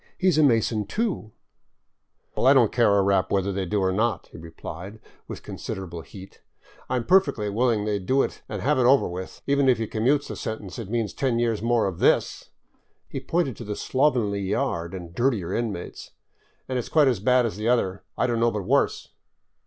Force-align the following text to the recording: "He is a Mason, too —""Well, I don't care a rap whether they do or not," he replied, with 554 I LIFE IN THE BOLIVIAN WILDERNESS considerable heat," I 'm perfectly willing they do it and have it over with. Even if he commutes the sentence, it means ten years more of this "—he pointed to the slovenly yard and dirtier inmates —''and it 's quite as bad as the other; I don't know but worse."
"He 0.17 0.27
is 0.29 0.39
a 0.39 0.41
Mason, 0.41 0.87
too 0.87 1.31
—""Well, 2.35 2.47
I 2.47 2.55
don't 2.55 2.71
care 2.71 2.91
a 2.97 3.03
rap 3.03 3.31
whether 3.31 3.51
they 3.51 3.67
do 3.67 3.83
or 3.83 3.91
not," 3.91 4.29
he 4.31 4.37
replied, 4.39 4.93
with 5.27 5.41
554 5.41 5.43
I 5.45 5.45
LIFE 5.45 5.45
IN 5.45 5.69
THE 5.69 5.89
BOLIVIAN 5.93 5.93
WILDERNESS 5.93 5.93
considerable 5.93 6.01
heat," 6.01 6.41
I 6.89 6.95
'm 6.95 7.05
perfectly 7.05 7.49
willing 7.51 7.85
they 7.85 7.99
do 7.99 8.23
it 8.23 8.41
and 8.49 8.61
have 8.63 8.79
it 8.79 8.85
over 8.87 9.07
with. 9.07 9.43
Even 9.45 9.69
if 9.69 9.77
he 9.77 9.85
commutes 9.85 10.27
the 10.27 10.35
sentence, 10.35 10.79
it 10.79 10.89
means 10.89 11.13
ten 11.13 11.37
years 11.37 11.61
more 11.61 11.85
of 11.85 11.99
this 11.99 12.49
"—he 13.09 13.19
pointed 13.19 13.55
to 13.57 13.63
the 13.63 13.75
slovenly 13.75 14.41
yard 14.41 14.95
and 14.95 15.13
dirtier 15.13 15.53
inmates 15.53 16.13
—''and 16.67 16.79
it 16.79 16.81
's 16.81 16.89
quite 16.89 17.07
as 17.07 17.19
bad 17.19 17.45
as 17.45 17.55
the 17.57 17.69
other; 17.69 18.01
I 18.17 18.25
don't 18.25 18.39
know 18.39 18.49
but 18.49 18.63
worse." 18.63 19.09